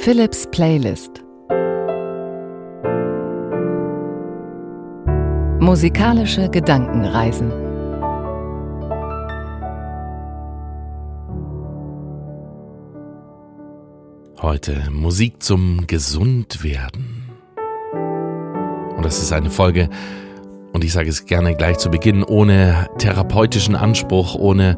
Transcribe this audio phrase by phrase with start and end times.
[0.00, 1.24] Philips Playlist
[5.58, 7.50] Musikalische Gedankenreisen
[14.40, 17.24] Heute Musik zum Gesundwerden.
[18.96, 19.90] Und das ist eine Folge,
[20.72, 24.76] und ich sage es gerne gleich zu Beginn, ohne therapeutischen Anspruch, ohne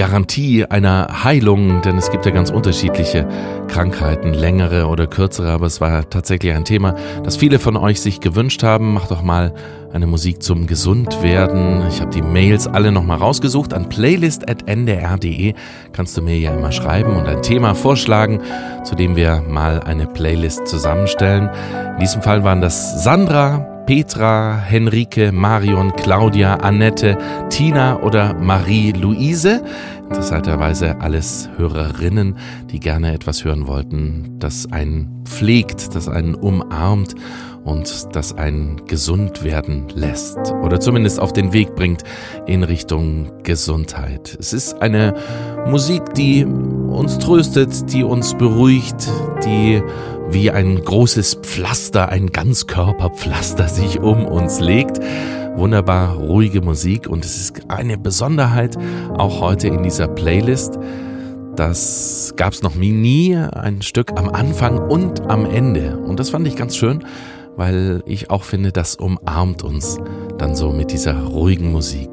[0.00, 3.28] Garantie einer Heilung, denn es gibt ja ganz unterschiedliche
[3.68, 8.20] Krankheiten, längere oder kürzere, aber es war tatsächlich ein Thema, das viele von euch sich
[8.20, 8.94] gewünscht haben.
[8.94, 9.52] Macht doch mal
[9.92, 11.86] eine Musik zum Gesundwerden.
[11.90, 13.74] Ich habe die Mails alle nochmal rausgesucht.
[13.74, 15.52] An playlist.ndr.de
[15.92, 18.40] kannst du mir ja immer schreiben und ein Thema vorschlagen,
[18.84, 21.50] zu dem wir mal eine Playlist zusammenstellen.
[21.92, 29.64] In diesem Fall waren das Sandra, Petra, Henrike, Marion, Claudia, Annette, Tina oder Marie-Louise.
[30.04, 32.36] Interessanterweise alles Hörerinnen,
[32.70, 37.16] die gerne etwas hören wollten, das einen pflegt, das einen umarmt
[37.64, 42.04] und das einen gesund werden lässt oder zumindest auf den Weg bringt
[42.46, 44.36] in Richtung Gesundheit.
[44.38, 45.14] Es ist eine
[45.66, 49.08] Musik, die uns tröstet, die uns beruhigt,
[49.44, 49.82] die
[50.32, 55.00] wie ein großes Pflaster, ein Ganzkörperpflaster sich um uns legt.
[55.56, 58.76] Wunderbar ruhige Musik und es ist eine Besonderheit
[59.16, 60.78] auch heute in dieser Playlist.
[61.56, 65.98] Das gab es noch nie, ein Stück am Anfang und am Ende.
[65.98, 67.04] Und das fand ich ganz schön,
[67.56, 69.98] weil ich auch finde, das umarmt uns
[70.38, 72.08] dann so mit dieser ruhigen Musik.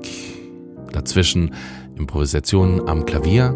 [0.91, 1.53] Dazwischen
[1.95, 3.55] Improvisationen am Klavier,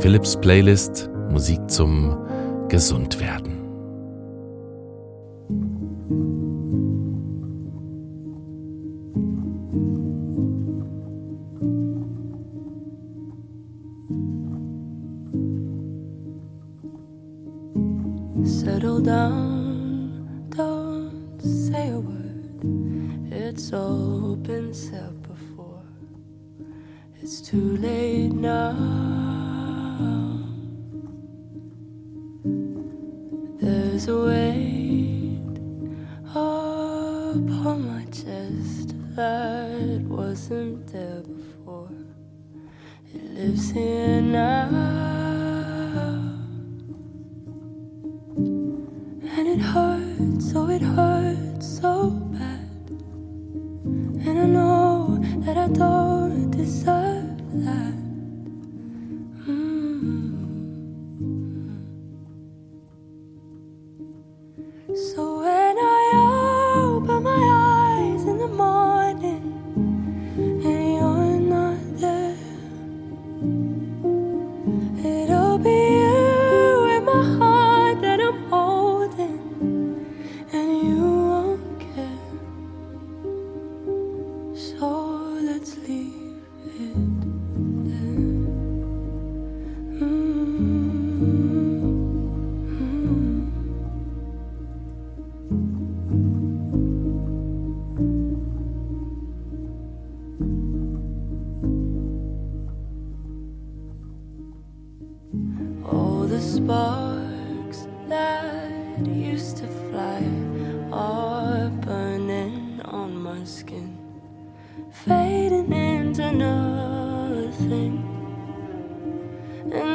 [0.00, 2.16] Philips Playlist, Musik zum
[2.68, 3.63] Gesundwerden.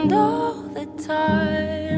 [0.08, 1.88] All the time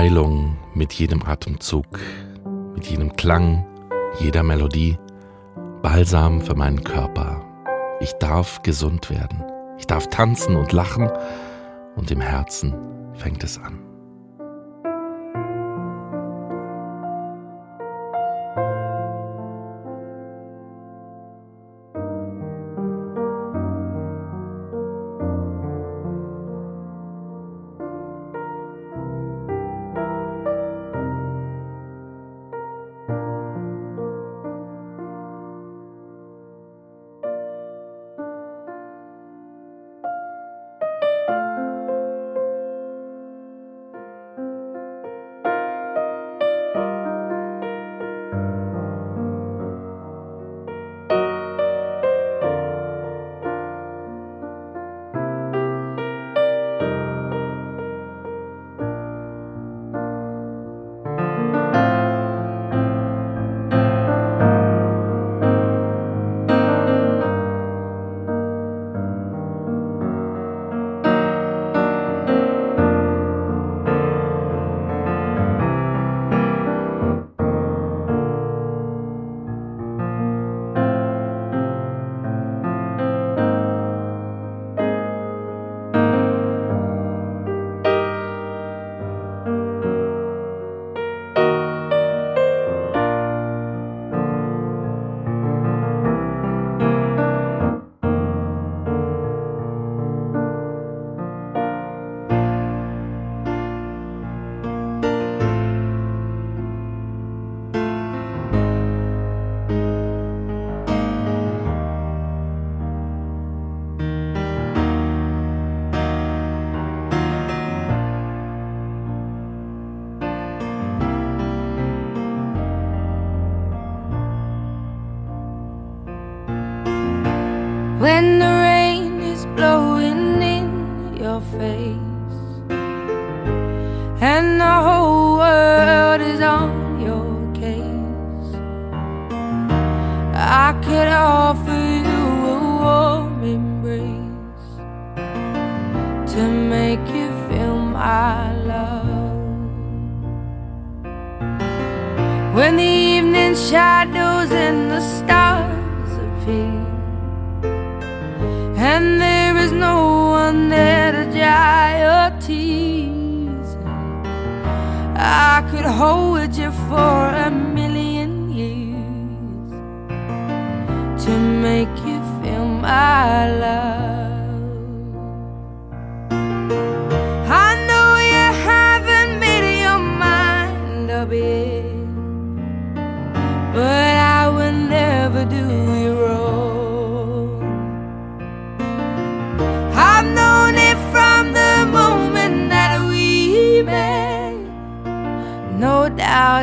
[0.00, 1.84] Heilung mit jedem Atemzug,
[2.74, 3.66] mit jedem Klang,
[4.18, 4.96] jeder Melodie,
[5.82, 7.44] Balsam für meinen Körper.
[8.00, 9.44] Ich darf gesund werden.
[9.76, 11.10] Ich darf tanzen und lachen
[11.96, 12.74] und im Herzen
[13.12, 13.89] fängt es an.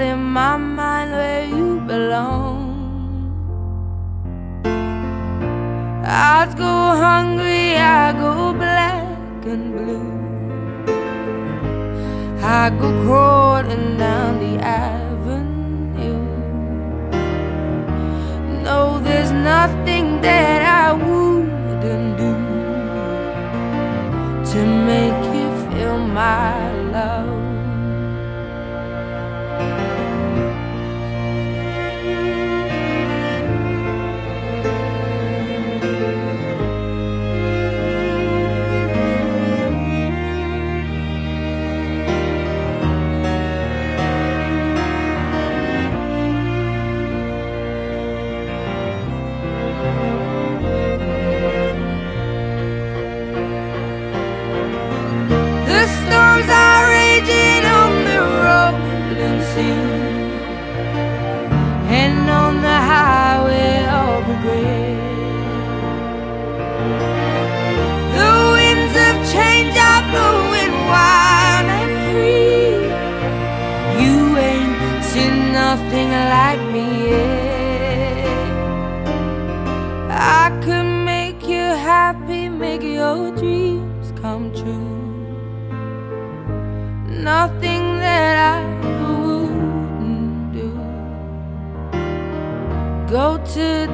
[0.02, 2.68] In my mind where you belong.
[6.06, 6.76] I'd go
[7.06, 10.12] hungry, I go black and blue.
[12.44, 16.24] I go crawling down the avenue.
[18.64, 22.34] No, there's nothing that I wouldn't do
[24.52, 24.60] to
[24.92, 26.67] make you feel my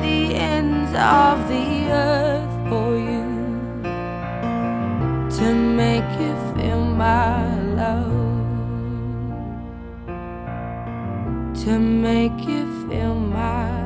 [0.01, 3.23] the ends of the earth for you
[5.37, 8.11] to make you feel my love,
[11.63, 13.82] to make you feel my.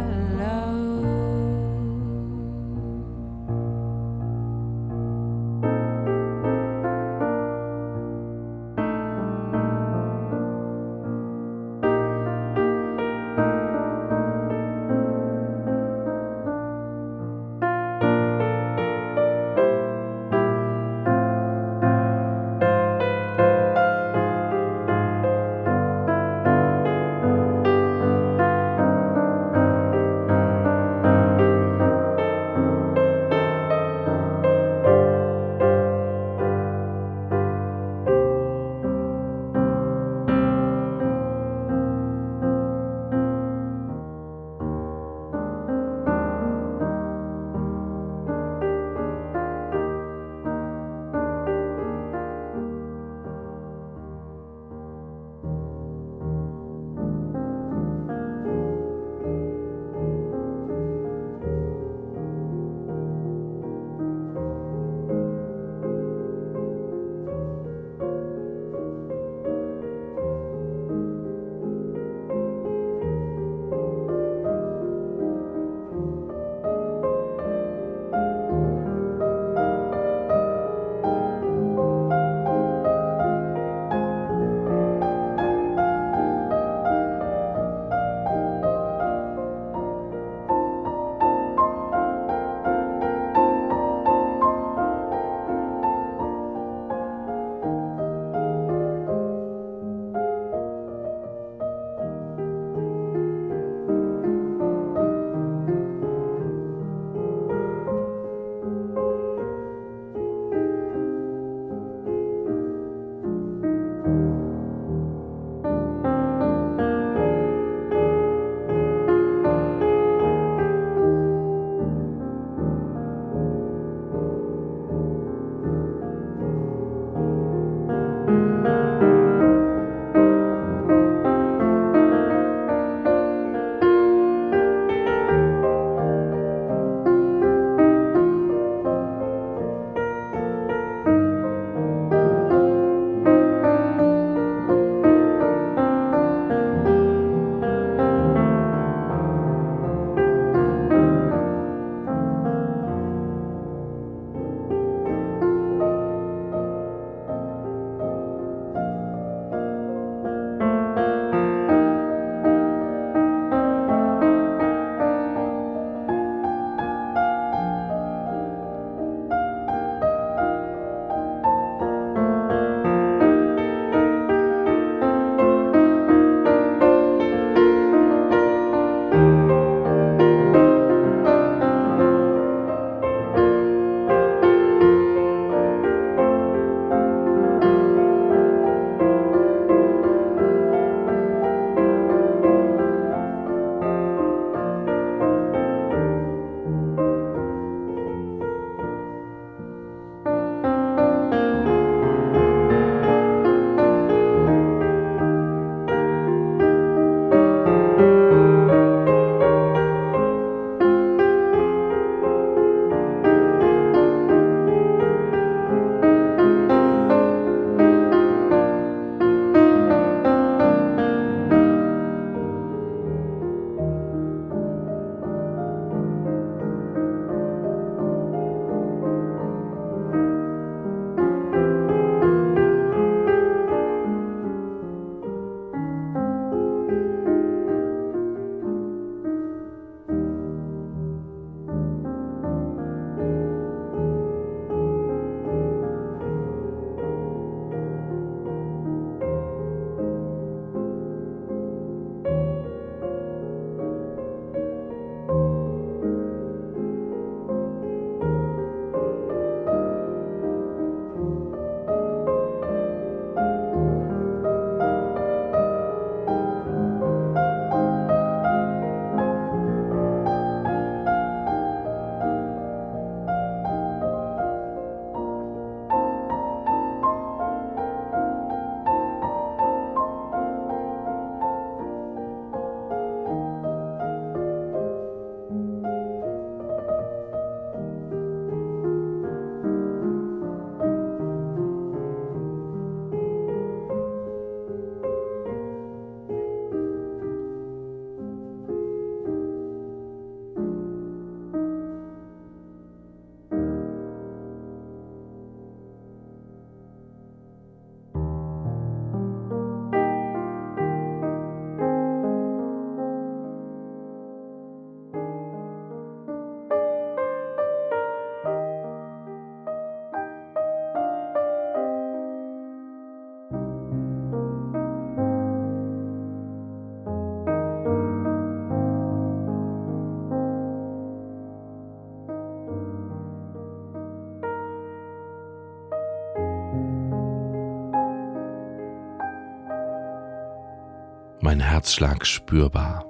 [341.48, 343.06] Mein Herzschlag spürbar,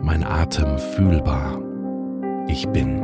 [0.00, 1.60] mein Atem fühlbar.
[2.46, 3.02] Ich bin.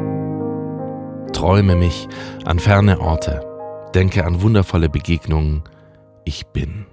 [1.33, 2.07] Träume mich
[2.45, 3.45] an ferne Orte,
[3.93, 5.65] denke an wundervolle Begegnungen.
[6.25, 6.87] Ich bin.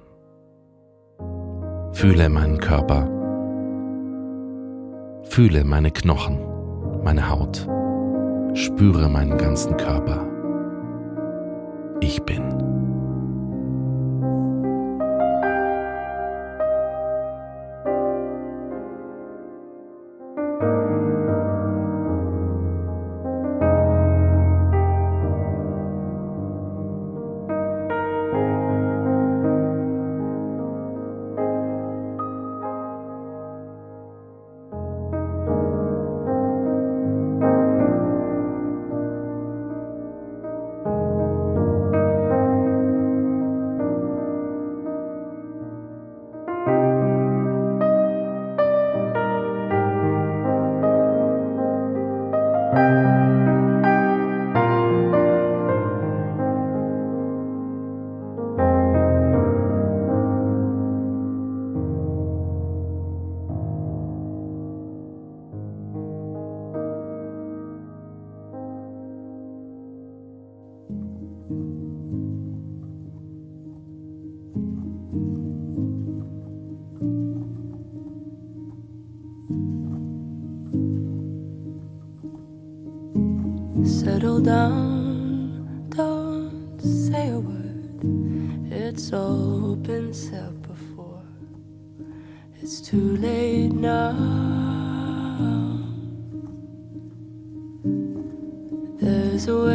[1.92, 3.08] Fühle meinen Körper,
[5.26, 6.40] fühle meine Knochen,
[7.04, 7.68] meine Haut,
[8.56, 10.26] spüre meinen ganzen Körper.
[12.00, 12.59] Ich bin.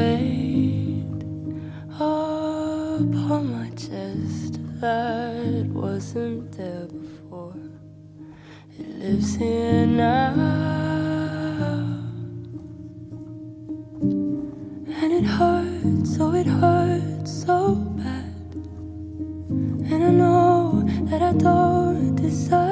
[0.05, 1.23] Weight
[1.95, 7.57] upon my chest that wasn't there before.
[8.79, 10.35] It lives here now.
[15.03, 18.51] And it hurts, oh, it hurts so bad.
[19.91, 22.64] And I know that I don't deserve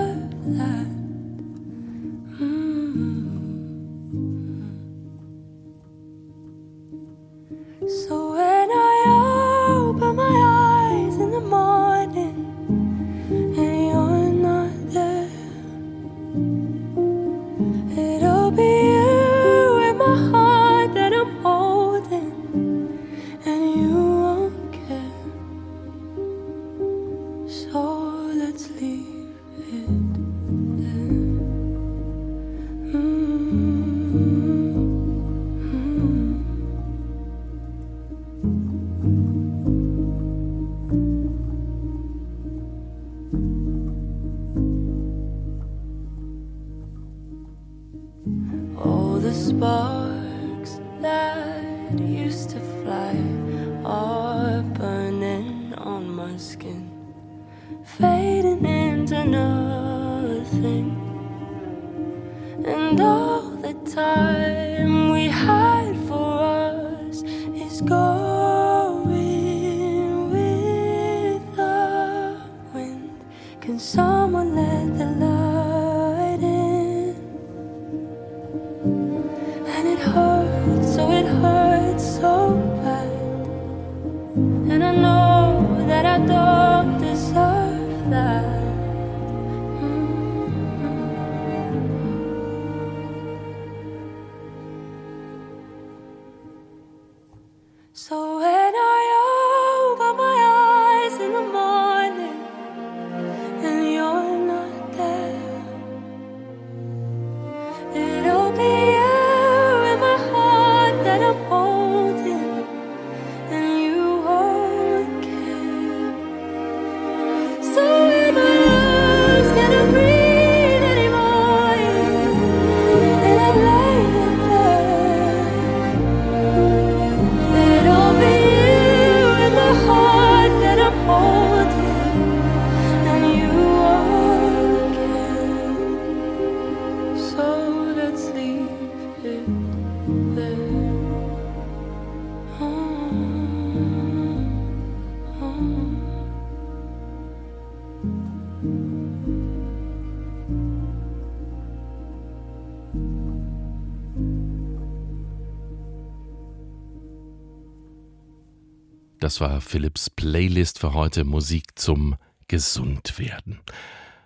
[159.33, 162.17] Das war Philips Playlist für heute Musik zum
[162.49, 163.61] Gesundwerden.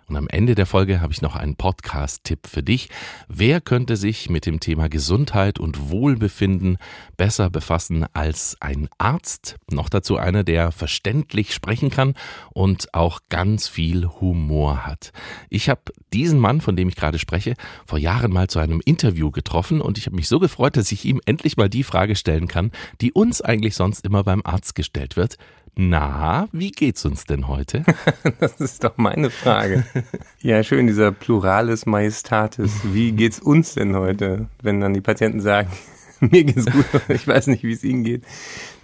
[0.07, 2.87] Und am Ende der Folge habe ich noch einen Podcast-Tipp für dich.
[3.27, 6.77] Wer könnte sich mit dem Thema Gesundheit und Wohlbefinden
[7.17, 9.57] besser befassen als ein Arzt?
[9.69, 12.13] Noch dazu einer, der verständlich sprechen kann
[12.53, 15.11] und auch ganz viel Humor hat.
[15.49, 15.81] Ich habe
[16.13, 19.97] diesen Mann, von dem ich gerade spreche, vor Jahren mal zu einem Interview getroffen und
[19.97, 23.11] ich habe mich so gefreut, dass ich ihm endlich mal die Frage stellen kann, die
[23.11, 25.37] uns eigentlich sonst immer beim Arzt gestellt wird.
[25.79, 27.83] Na, wie geht's uns denn heute?
[28.39, 29.85] das ist doch meine Frage.
[30.41, 32.81] ja, schön, dieser Pluralis Majestatis.
[32.83, 35.69] Wie geht's uns denn heute, wenn dann die Patienten sagen,
[36.19, 38.23] mir geht's gut, ich weiß nicht, wie es ihnen geht.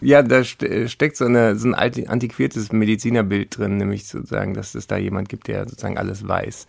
[0.02, 4.98] Ja, da steckt so, eine, so ein antiquiertes Medizinerbild drin, nämlich sozusagen, dass es da
[4.98, 6.68] jemand gibt, der sozusagen alles weiß,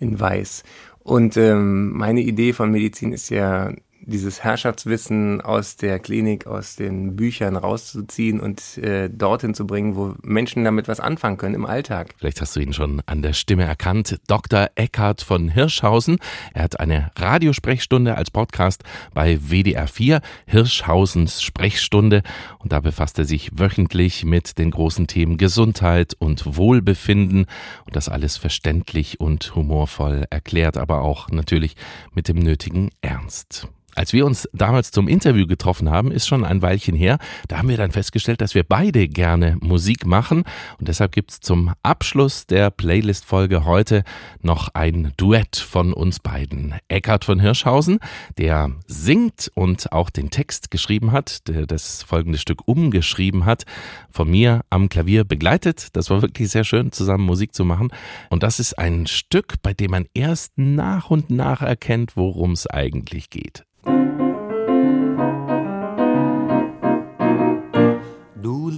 [0.00, 0.64] in weiß.
[0.98, 7.16] Und ähm, meine Idee von Medizin ist ja dieses Herrschaftswissen aus der Klinik, aus den
[7.16, 12.14] Büchern rauszuziehen und äh, dorthin zu bringen, wo Menschen damit was anfangen können im Alltag.
[12.18, 14.18] Vielleicht hast du ihn schon an der Stimme erkannt.
[14.26, 14.68] Dr.
[14.74, 16.18] Eckhard von Hirschhausen.
[16.54, 18.84] Er hat eine Radiosprechstunde als Podcast
[19.14, 22.22] bei WDR 4, Hirschhausens Sprechstunde.
[22.58, 27.46] Und da befasst er sich wöchentlich mit den großen Themen Gesundheit und Wohlbefinden.
[27.86, 31.76] Und das alles verständlich und humorvoll erklärt, aber auch natürlich
[32.14, 33.68] mit dem nötigen Ernst.
[33.94, 37.68] Als wir uns damals zum Interview getroffen haben, ist schon ein Weilchen her, da haben
[37.68, 40.44] wir dann festgestellt, dass wir beide gerne Musik machen
[40.78, 44.04] und deshalb gibt's zum Abschluss der Playlist-Folge heute
[44.42, 46.74] noch ein Duett von uns beiden.
[46.88, 47.98] Eckhard von Hirschhausen,
[48.38, 53.64] der singt und auch den Text geschrieben hat, der das folgende Stück umgeschrieben hat,
[54.10, 55.88] von mir am Klavier begleitet.
[55.94, 57.88] Das war wirklich sehr schön, zusammen Musik zu machen.
[58.28, 62.66] Und das ist ein Stück, bei dem man erst nach und nach erkennt, worum es
[62.66, 63.64] eigentlich geht.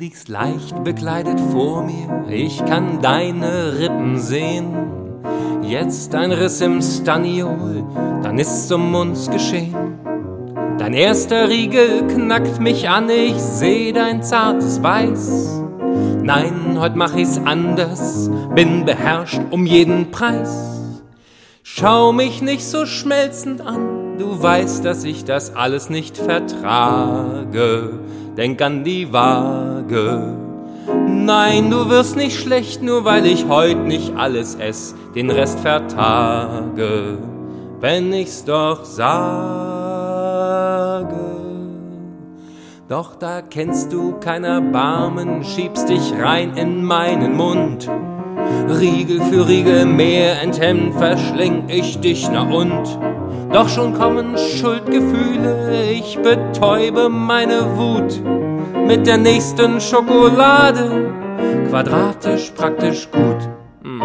[0.03, 4.75] Liegst leicht bekleidet vor mir, ich kann deine Rippen sehen.
[5.63, 7.85] Jetzt ein Riss im Staniol,
[8.21, 10.01] dann ist's um uns geschehen.
[10.77, 15.63] Dein erster Riegel knackt mich an, ich seh dein zartes Weiß.
[16.21, 20.81] Nein, heut mach ich's anders, bin beherrscht um jeden Preis.
[21.63, 27.99] Schau mich nicht so schmelzend an, du weißt, dass ich das alles nicht vertrage.
[28.37, 30.37] Denk an die Waage.
[31.09, 37.19] Nein, du wirst nicht schlecht, nur weil ich heut nicht alles ess, den Rest vertage,
[37.81, 39.13] wenn ich's doch sage.
[42.89, 47.89] Doch da kennst du kein Erbarmen, schiebst dich rein in meinen Mund
[48.69, 53.12] Riegel für Riegel mehr enthemmt verschling ich dich, na und?
[53.53, 58.23] Doch schon kommen Schuldgefühle, ich betäube meine Wut
[58.87, 61.13] mit der nächsten Schokolade,
[61.69, 63.37] quadratisch praktisch gut.
[63.83, 64.03] Hm.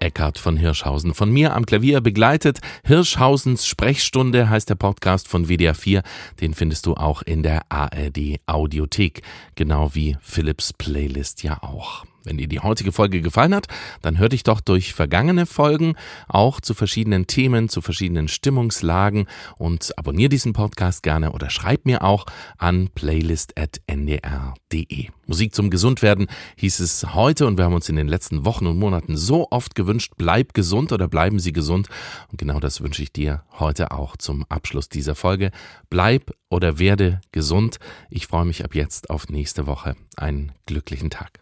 [0.00, 1.12] Eckhard von Hirschhausen.
[1.12, 2.60] Von mir am Klavier begleitet.
[2.84, 6.02] Hirschhausens Sprechstunde heißt der Podcast von WDR 4.
[6.40, 9.22] Den findest du auch in der ARD Audiothek.
[9.54, 12.04] Genau wie Philips Playlist ja auch.
[12.24, 13.66] Wenn dir die heutige Folge gefallen hat,
[14.00, 15.94] dann hör dich doch durch vergangene Folgen
[16.28, 22.02] auch zu verschiedenen Themen, zu verschiedenen Stimmungslagen und abonniere diesen Podcast gerne oder schreib mir
[22.02, 22.26] auch
[22.58, 25.08] an playlist.ndr.de.
[25.26, 28.78] Musik zum Gesundwerden hieß es heute und wir haben uns in den letzten Wochen und
[28.78, 31.88] Monaten so oft gewünscht, bleib gesund oder bleiben Sie gesund.
[32.30, 35.50] Und genau das wünsche ich dir heute auch zum Abschluss dieser Folge.
[35.90, 37.78] Bleib oder werde gesund.
[38.10, 39.96] Ich freue mich ab jetzt auf nächste Woche.
[40.16, 41.40] Einen glücklichen Tag.